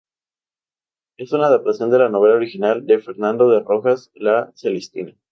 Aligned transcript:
Es 1.17 1.31
una 1.31 1.45
adaptación 1.45 1.91
de 1.91 1.99
la 1.99 2.09
novela 2.09 2.33
original 2.33 2.87
de 2.87 2.97
Fernando 2.97 3.49
de 3.51 3.59
Rojas, 3.59 4.09
"La 4.15 4.51
Celestina". 4.55 5.13